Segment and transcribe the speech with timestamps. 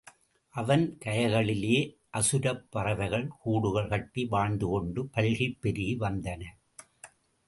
[0.55, 1.81] அதன் கரைகளிலேயே
[2.09, 6.41] அசுரப் பறவைகள் கூடுகள் கட்டி வாழ்ந்துகொண்டு பல்கிப் பெருகி வந்தன.